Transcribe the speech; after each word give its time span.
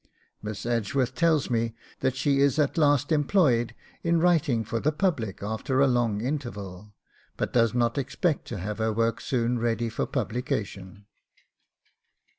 Miss 0.41 0.65
Edgeworth 0.65 1.13
tells 1.13 1.51
me 1.51 1.75
that 1.99 2.15
she 2.15 2.39
is 2.39 2.57
at 2.57 2.75
last 2.75 3.11
employed 3.11 3.75
in 4.01 4.19
writing 4.19 4.63
for 4.65 4.79
the 4.79 4.91
public 4.91 5.43
after 5.43 5.79
a 5.79 5.85
long 5.85 6.21
interval, 6.21 6.95
but 7.37 7.53
does 7.53 7.75
not 7.75 7.99
expect 7.99 8.45
to 8.47 8.57
have 8.57 8.79
her 8.79 8.91
work 8.91 9.21
soon 9.21 9.59
ready 9.59 9.89
for 9.89 10.07
publication. 10.07 11.05